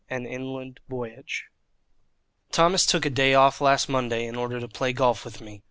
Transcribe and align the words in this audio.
AN 0.09 0.25
INLAND 0.25 0.79
VOYAGE 0.89 1.45
Thomas 2.51 2.87
took 2.87 3.05
a 3.05 3.09
day 3.11 3.35
off 3.35 3.61
last 3.61 3.87
Monday 3.87 4.25
in 4.25 4.35
order 4.35 4.59
to 4.59 4.67
play 4.67 4.93
golf 4.93 5.23
with 5.23 5.41
me. 5.41 5.59